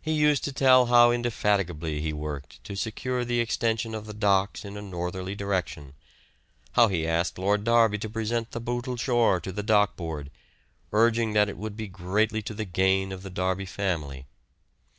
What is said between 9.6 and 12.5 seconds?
Dock Board, urging that it would be greatly